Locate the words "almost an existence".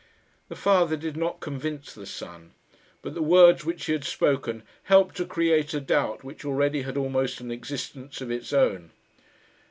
6.97-8.19